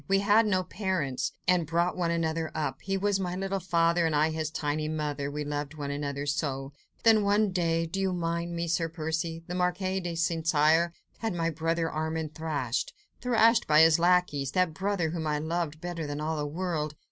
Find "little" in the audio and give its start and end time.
3.35-3.59